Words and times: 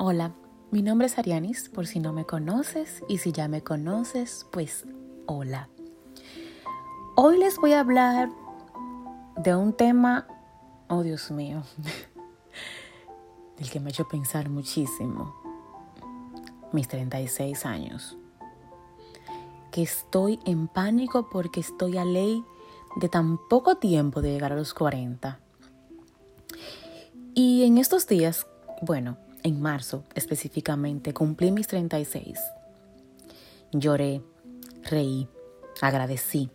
Hola, 0.00 0.30
mi 0.70 0.80
nombre 0.80 1.08
es 1.08 1.18
Arianis, 1.18 1.68
por 1.68 1.88
si 1.88 1.98
no 1.98 2.12
me 2.12 2.24
conoces, 2.24 3.02
y 3.08 3.18
si 3.18 3.32
ya 3.32 3.48
me 3.48 3.64
conoces, 3.64 4.46
pues 4.52 4.84
hola. 5.26 5.68
Hoy 7.16 7.36
les 7.36 7.56
voy 7.56 7.72
a 7.72 7.80
hablar 7.80 8.30
de 9.38 9.56
un 9.56 9.72
tema, 9.72 10.28
oh 10.86 11.02
Dios 11.02 11.32
mío, 11.32 11.64
del 13.58 13.68
que 13.68 13.80
me 13.80 13.86
ha 13.86 13.90
hecho 13.90 14.06
pensar 14.06 14.48
muchísimo, 14.50 15.34
mis 16.70 16.86
36 16.86 17.66
años. 17.66 18.16
Que 19.72 19.82
estoy 19.82 20.38
en 20.44 20.68
pánico 20.68 21.28
porque 21.28 21.58
estoy 21.58 21.98
a 21.98 22.04
ley 22.04 22.44
de 22.94 23.08
tan 23.08 23.36
poco 23.48 23.78
tiempo 23.78 24.22
de 24.22 24.30
llegar 24.30 24.52
a 24.52 24.56
los 24.56 24.74
40. 24.74 25.40
Y 27.34 27.64
en 27.64 27.78
estos 27.78 28.06
días, 28.06 28.46
bueno, 28.80 29.18
en 29.48 29.60
marzo 29.60 30.04
específicamente, 30.14 31.12
cumplí 31.12 31.50
mis 31.50 31.66
36. 31.66 32.38
Lloré, 33.72 34.22
reí, 34.84 35.28
agradecí. 35.80 36.50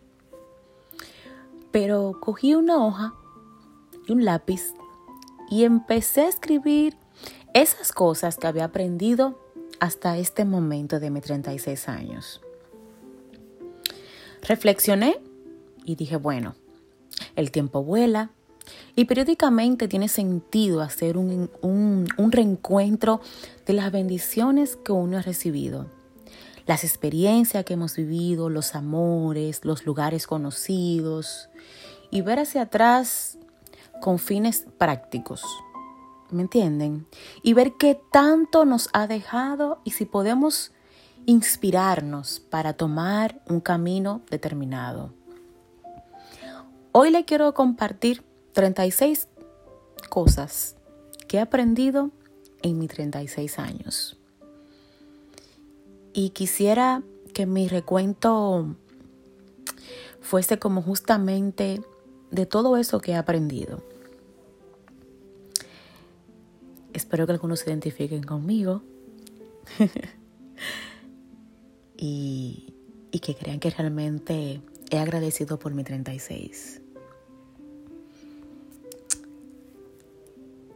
Pero 1.72 2.20
cogí 2.20 2.56
una 2.56 2.84
hoja 2.86 3.14
y 4.08 4.12
un 4.12 4.26
lápiz 4.26 4.74
y 5.50 5.64
empecé 5.64 6.22
a 6.22 6.30
escribir 6.30 6.96
esas 7.54 7.92
cosas 7.92 8.38
que 8.38 8.48
había 8.48 8.66
aprendido 8.66 9.40
hasta 9.80 10.18
este 10.18 10.46
momento 10.46 11.00
de 11.00 11.10
mis 11.10 11.23
36 11.23 11.90
años. 11.90 12.42
Reflexioné 14.42 15.20
y 15.86 15.96
dije, 15.96 16.16
bueno, 16.16 16.56
el 17.36 17.52
tiempo 17.52 17.84
vuela, 17.84 18.32
y 18.96 19.06
periódicamente 19.06 19.88
tiene 19.88 20.08
sentido 20.08 20.82
hacer 20.82 21.18
un, 21.18 21.50
un, 21.62 22.32
reencuentro 22.32 23.22
de 23.66 23.74
las 23.74 23.92
bendiciones 23.92 24.76
que 24.76 24.92
uno 24.92 25.18
ha 25.18 25.22
recibido, 25.22 25.88
las 26.68 26.84
experiencias 26.84 27.66
que 27.66 27.73
hemos 27.73 27.95
vivido, 27.95 28.50
los 28.50 28.76
amores, 28.76 29.66
los 29.66 29.86
lugares 29.86 30.28
conocidos 30.28 31.50
y 32.12 32.22
ver 32.22 32.40
hacia 32.40 32.64
atrás 32.64 33.38
con 34.00 34.20
fines 34.20 34.66
prácticos. 34.78 35.44
¿Me 36.30 36.42
entienden? 36.42 37.06
Y 37.44 37.54
ver 37.54 37.73
qué 37.78 38.00
tanto 38.12 38.66
nos 38.66 38.89
ha 38.94 39.08
dejado 39.08 39.82
y 39.84 39.92
si 39.92 40.06
podemos 40.06 40.72
inspirarnos 41.26 42.39
para 42.39 42.73
tomar 42.73 43.42
un 43.48 43.60
camino 43.60 44.22
determinado. 44.30 45.14
Hoy 46.92 47.12
le 47.12 47.26
quiero 47.26 47.54
compartir 47.54 48.23
36 48.54 49.28
cosas 50.09 50.76
que 51.28 51.38
he 51.38 51.42
aprendido 51.42 52.12
en 52.62 52.80
mis 52.80 52.90
36 52.90 53.60
años. 53.60 54.18
Y 56.14 56.30
quisiera 56.30 57.02
que 57.34 57.45
mi 57.45 57.68
recuento 57.68 58.76
fuese 60.22 60.60
como 60.60 60.82
justamente 60.82 61.82
de 62.32 62.45
todo 62.45 62.78
eso 62.78 63.00
que 63.00 63.12
he 63.12 63.16
aprendido. 63.16 63.84
Espero 66.94 67.26
que 67.26 67.32
algunos 67.32 67.60
se 67.60 67.72
identifiquen 67.72 68.22
conmigo 68.22 68.84
y, 71.98 72.76
y 73.12 73.20
que 73.20 73.34
crean 73.34 73.60
que 73.60 73.72
realmente 73.72 74.62
he 74.92 75.00
agradecido 75.00 75.58
por 75.58 75.73
mi 75.73 75.84
36. 75.84 76.83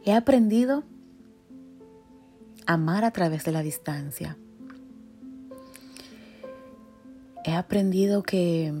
He 0.08 0.14
aprendido 0.14 0.84
a 2.66 2.72
amar 2.72 3.04
a 3.04 3.10
través 3.10 3.44
de 3.44 3.52
la 3.52 3.60
distancia. 3.60 4.38
He 7.44 7.52
aprendido 7.52 8.22
que, 8.22 8.72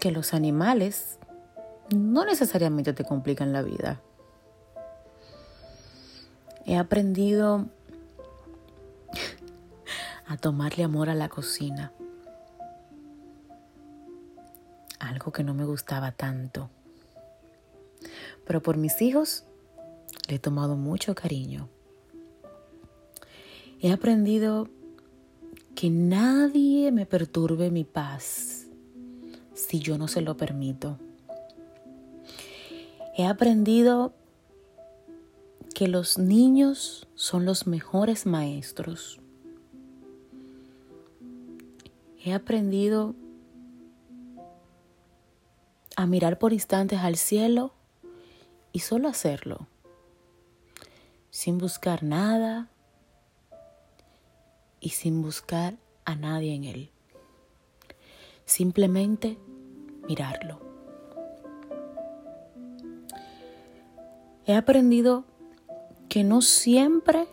que 0.00 0.12
los 0.12 0.32
animales 0.32 1.18
no 1.92 2.24
necesariamente 2.24 2.92
te 2.92 3.02
complican 3.02 3.52
la 3.52 3.62
vida. 3.62 4.00
He 6.64 6.76
aprendido 6.76 7.66
a 10.28 10.36
tomarle 10.36 10.84
amor 10.84 11.10
a 11.10 11.16
la 11.16 11.28
cocina. 11.28 11.90
Algo 15.00 15.32
que 15.32 15.42
no 15.42 15.52
me 15.52 15.64
gustaba 15.64 16.12
tanto. 16.12 16.70
Pero 18.44 18.62
por 18.62 18.76
mis 18.76 19.00
hijos 19.02 19.44
le 20.28 20.36
he 20.36 20.38
tomado 20.38 20.76
mucho 20.76 21.14
cariño. 21.14 21.68
He 23.80 23.92
aprendido 23.92 24.68
que 25.74 25.90
nadie 25.90 26.92
me 26.92 27.06
perturbe 27.06 27.70
mi 27.70 27.84
paz 27.84 28.66
si 29.54 29.80
yo 29.80 29.98
no 29.98 30.08
se 30.08 30.20
lo 30.20 30.36
permito. 30.36 30.98
He 33.16 33.26
aprendido 33.26 34.14
que 35.74 35.88
los 35.88 36.18
niños 36.18 37.08
son 37.14 37.44
los 37.44 37.66
mejores 37.66 38.26
maestros. 38.26 39.20
He 42.24 42.32
aprendido 42.32 43.14
a 45.96 46.06
mirar 46.06 46.38
por 46.38 46.52
instantes 46.52 47.00
al 47.00 47.16
cielo 47.16 47.74
y 48.72 48.80
solo 48.80 49.08
hacerlo, 49.08 49.66
sin 51.30 51.58
buscar 51.58 52.02
nada 52.02 52.70
y 54.80 54.90
sin 54.90 55.22
buscar 55.22 55.76
a 56.04 56.14
nadie 56.16 56.54
en 56.54 56.64
él. 56.64 56.90
Simplemente 58.44 59.38
mirarlo. 60.08 60.60
He 64.44 64.54
aprendido 64.54 65.24
que 66.08 66.24
no 66.24 66.42
siempre 66.42 67.28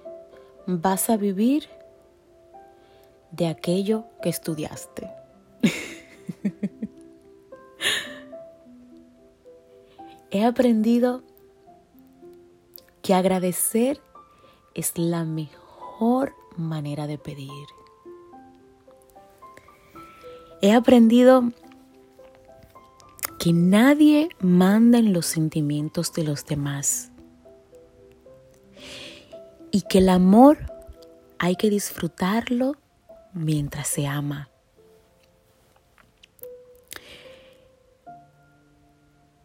vas 0.67 1.09
a 1.09 1.17
vivir 1.17 1.67
de 3.31 3.47
aquello 3.47 4.05
que 4.21 4.29
estudiaste. 4.29 5.09
He 10.31 10.45
aprendido 10.45 11.23
que 13.09 13.15
agradecer 13.15 13.99
es 14.75 14.95
la 14.95 15.23
mejor 15.23 16.35
manera 16.55 17.07
de 17.07 17.17
pedir. 17.17 17.65
He 20.61 20.71
aprendido 20.73 21.51
que 23.39 23.51
nadie 23.51 24.29
manda 24.39 24.99
en 24.99 25.11
los 25.11 25.25
sentimientos 25.25 26.13
de 26.13 26.23
los 26.23 26.45
demás 26.45 27.11
y 29.71 29.81
que 29.89 29.97
el 29.97 30.09
amor 30.09 30.59
hay 31.39 31.55
que 31.55 31.71
disfrutarlo 31.71 32.75
mientras 33.33 33.87
se 33.87 34.05
ama. 34.05 34.51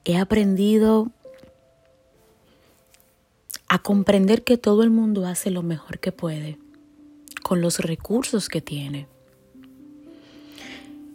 He 0.04 0.18
aprendido 0.18 1.13
comprender 3.84 4.44
que 4.44 4.56
todo 4.56 4.82
el 4.82 4.88
mundo 4.88 5.26
hace 5.26 5.50
lo 5.50 5.62
mejor 5.62 5.98
que 5.98 6.10
puede 6.10 6.58
con 7.42 7.60
los 7.60 7.80
recursos 7.80 8.48
que 8.48 8.62
tiene. 8.62 9.06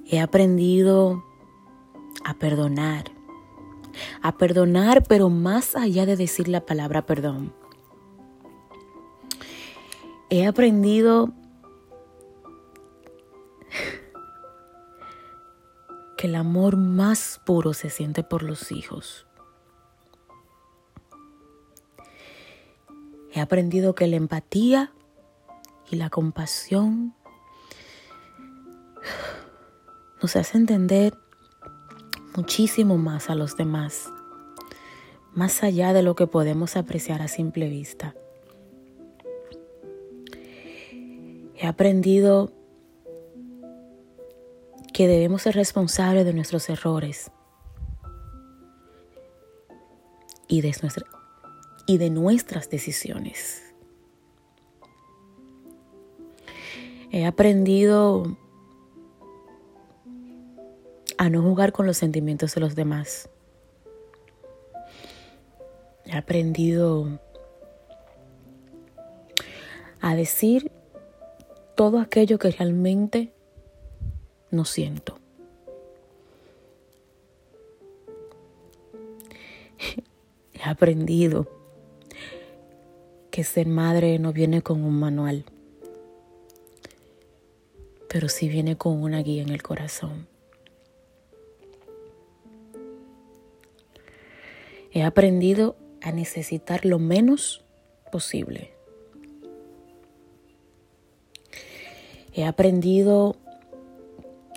He 0.06 0.20
aprendido 0.20 1.24
a 2.24 2.36
perdonar, 2.36 3.06
a 4.22 4.38
perdonar, 4.38 5.02
pero 5.08 5.32
más 5.32 5.76
allá 5.76 6.06
de 6.06 6.16
decir 6.16 6.48
la 6.48 6.64
palabra 6.68 7.08
perdón. 7.08 7.56
He 10.30 10.46
aprendido 10.46 11.34
que 16.18 16.28
el 16.28 16.36
amor 16.36 16.78
más 16.78 17.42
puro 17.48 17.74
se 17.74 17.90
siente 17.90 18.22
por 18.22 18.44
los 18.44 18.72
hijos. 18.72 19.26
He 23.32 23.40
aprendido 23.40 23.96
que 23.96 24.08
la 24.08 24.16
empatía 24.16 24.92
y 25.90 25.96
la 25.96 26.10
compasión 26.10 27.14
nos 30.22 30.36
hace 30.36 30.58
entender 30.58 31.14
muchísimo 32.36 32.98
más 32.98 33.30
a 33.30 33.36
los 33.36 33.56
demás, 33.56 34.12
más 35.34 35.64
allá 35.64 35.94
de 35.94 36.04
lo 36.04 36.16
que 36.16 36.28
podemos 36.28 36.76
apreciar 36.76 37.22
a 37.22 37.28
simple 37.28 37.70
vista. 37.70 38.16
He 41.56 41.68
aprendido 41.68 42.52
que 44.94 45.08
debemos 45.08 45.44
ser 45.44 45.56
responsables 45.56 46.26
de 46.26 46.34
nuestros 46.34 46.70
errores 46.70 47.32
y 50.48 50.62
de, 50.62 50.76
nuestra, 50.82 51.06
y 51.90 51.98
de 51.98 52.12
nuestras 52.12 52.70
decisiones. 52.70 53.64
He 57.10 57.26
aprendido 57.26 58.38
a 61.18 61.32
no 61.32 61.42
jugar 61.42 61.72
con 61.72 61.88
los 61.88 61.98
sentimientos 61.98 62.54
de 62.54 62.62
los 62.62 62.76
demás. 62.76 63.28
He 66.06 66.16
aprendido 66.16 67.20
a 70.00 70.14
decir 70.14 70.72
todo 71.74 71.98
aquello 72.00 72.38
que 72.38 72.52
realmente 72.52 73.34
no 74.52 74.64
siento. 74.64 75.18
He 80.54 80.70
aprendido 80.70 81.59
que 83.44 83.66
madre 83.66 84.20
no 84.20 84.34
viene 84.34 84.62
con 84.62 84.84
un 84.84 85.00
manual, 85.00 85.46
pero 88.10 88.28
sí 88.28 88.50
viene 88.50 88.76
con 88.76 89.02
una 89.02 89.22
guía 89.22 89.42
en 89.42 89.50
el 89.50 89.64
corazón. 89.64 90.28
He 94.92 95.04
aprendido 95.04 95.78
a 96.02 96.12
necesitar 96.12 96.86
lo 96.86 97.00
menos 97.00 97.64
posible. 98.12 98.74
He 102.34 102.46
aprendido 102.46 103.38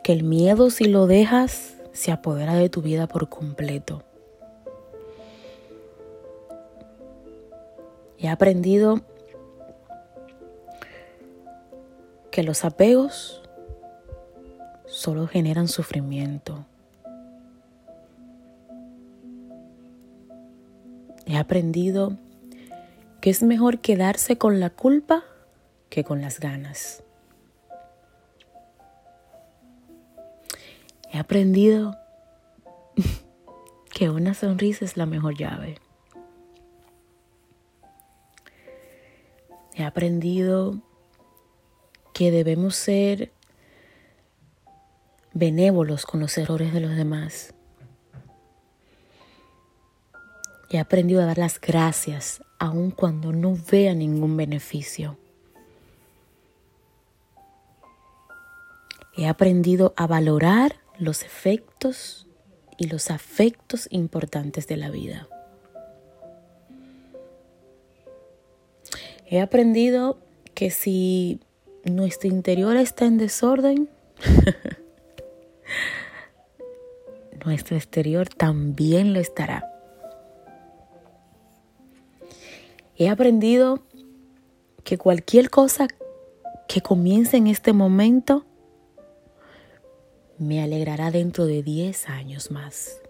que 0.02 0.12
el 0.12 0.24
miedo 0.24 0.70
si 0.70 0.86
lo 0.86 1.06
dejas 1.06 1.76
se 1.92 2.10
apodera 2.10 2.54
de 2.54 2.68
tu 2.68 2.82
vida 2.82 3.06
por 3.06 3.28
completo. 3.28 4.02
He 8.22 8.28
aprendido 8.28 9.00
que 12.30 12.44
los 12.44 12.64
apegos 12.64 13.42
solo 14.86 15.26
generan 15.26 15.66
sufrimiento. 15.66 16.64
He 21.26 21.36
aprendido 21.36 22.16
que 23.20 23.30
es 23.30 23.42
mejor 23.42 23.80
quedarse 23.80 24.38
con 24.38 24.60
la 24.60 24.70
culpa 24.70 25.24
que 25.90 26.04
con 26.04 26.20
las 26.20 26.38
ganas. 26.38 27.02
He 31.12 31.18
aprendido 31.18 31.96
que 33.92 34.10
una 34.10 34.34
sonrisa 34.34 34.84
es 34.84 34.96
la 34.96 35.06
mejor 35.06 35.36
llave. 35.36 35.74
He 39.74 39.84
aprendido 39.84 40.80
que 42.12 42.30
debemos 42.30 42.76
ser 42.76 43.32
benévolos 45.32 46.04
con 46.04 46.20
los 46.20 46.36
errores 46.36 46.72
de 46.72 46.80
los 46.80 46.94
demás. 46.94 47.54
He 50.70 50.78
aprendido 50.78 51.22
a 51.22 51.26
dar 51.26 51.38
las 51.38 51.60
gracias 51.60 52.42
aun 52.58 52.90
cuando 52.90 53.32
no 53.32 53.56
vea 53.70 53.94
ningún 53.94 54.36
beneficio. 54.36 55.18
He 59.16 59.26
aprendido 59.26 59.92
a 59.96 60.06
valorar 60.06 60.76
los 60.98 61.22
efectos 61.22 62.26
y 62.78 62.86
los 62.86 63.10
afectos 63.10 63.86
importantes 63.90 64.66
de 64.66 64.76
la 64.76 64.90
vida. 64.90 65.28
He 69.32 69.40
aprendido 69.40 70.18
que 70.52 70.70
si 70.70 71.40
nuestro 71.86 72.28
interior 72.28 72.76
está 72.76 73.06
en 73.06 73.16
desorden, 73.16 73.88
nuestro 77.46 77.76
exterior 77.76 78.28
también 78.28 79.14
lo 79.14 79.20
estará. 79.20 79.64
He 82.98 83.08
aprendido 83.08 83.82
que 84.84 84.98
cualquier 84.98 85.48
cosa 85.48 85.88
que 86.68 86.82
comience 86.82 87.38
en 87.38 87.46
este 87.46 87.72
momento 87.72 88.44
me 90.36 90.62
alegrará 90.62 91.10
dentro 91.10 91.46
de 91.46 91.62
10 91.62 92.10
años 92.10 92.50
más. 92.50 93.01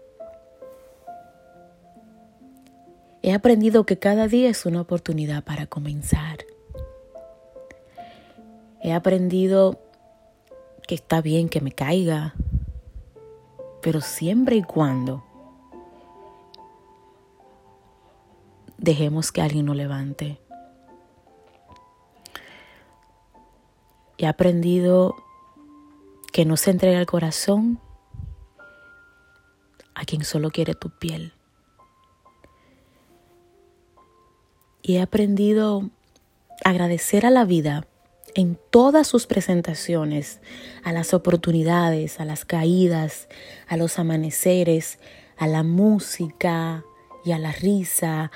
He 3.25 3.31
aprendido 3.31 3.85
que 3.85 3.97
cada 3.97 4.27
día 4.27 4.49
es 4.49 4.65
una 4.65 4.81
oportunidad 4.81 5.45
para 5.45 5.65
comenzar. 5.65 6.45
He 8.81 8.91
aprendido 8.91 9.79
que 10.85 10.95
está 10.95 11.21
bien 11.21 11.47
que 11.47 11.61
me 11.61 11.71
caiga, 11.71 12.35
pero 13.81 14.01
siempre 14.01 14.57
y 14.57 14.63
cuando 14.63 15.23
dejemos 18.77 19.31
que 19.31 19.41
alguien 19.41 19.67
nos 19.67 19.77
levante. 19.77 20.41
He 24.17 24.27
aprendido 24.27 25.15
que 26.33 26.43
no 26.43 26.57
se 26.57 26.71
entrega 26.71 26.99
el 26.99 27.05
corazón 27.05 27.79
a 29.95 30.03
quien 30.03 30.25
solo 30.25 30.51
quiere 30.51 30.75
tu 30.75 30.89
piel. 30.89 31.32
Y 34.83 34.97
he 34.97 35.01
aprendido 35.01 35.89
a 36.63 36.69
agradecer 36.69 37.25
a 37.25 37.31
la 37.31 37.45
vida 37.45 37.87
en 38.35 38.59
todas 38.69 39.07
sus 39.07 39.25
presentaciones, 39.27 40.39
a 40.83 40.91
las 40.91 41.13
oportunidades, 41.13 42.19
a 42.19 42.25
las 42.25 42.45
caídas, 42.45 43.27
a 43.67 43.77
los 43.77 43.97
amaneceres, 43.97 44.99
a 45.37 45.47
la 45.47 45.63
música 45.63 46.83
y 47.23 47.31
a 47.31 47.39
la 47.39 47.51
risa. 47.51 48.31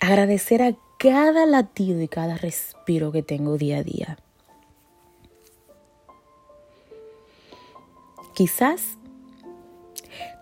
Agradecer 0.00 0.62
a 0.62 0.76
cada 0.98 1.46
latido 1.46 2.00
y 2.00 2.08
cada 2.08 2.36
respiro 2.36 3.12
que 3.12 3.22
tengo 3.22 3.58
día 3.58 3.78
a 3.78 3.82
día. 3.82 4.18
Quizás 8.34 8.98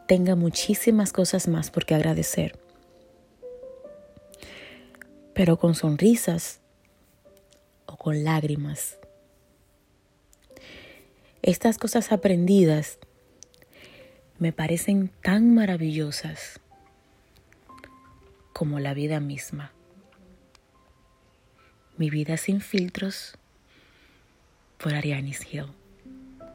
tenga 0.06 0.34
muchísimas 0.34 1.12
cosas 1.12 1.48
más 1.48 1.70
por 1.70 1.86
qué 1.86 1.94
agradecer, 1.94 2.58
pero 5.34 5.58
con 5.58 5.74
sonrisas 5.74 6.60
o 7.86 7.96
con 7.96 8.24
lágrimas. 8.24 8.98
Estas 11.42 11.78
cosas 11.78 12.12
aprendidas 12.12 12.98
me 14.38 14.52
parecen 14.52 15.10
tan 15.22 15.54
maravillosas 15.54 16.60
como 18.52 18.80
la 18.80 18.94
vida 18.94 19.20
misma. 19.20 19.72
Mi 21.96 22.10
vida 22.10 22.36
sin 22.36 22.60
filtros 22.60 23.36
por 24.78 24.94
Arianis 24.94 25.46
Hill. 25.52 25.83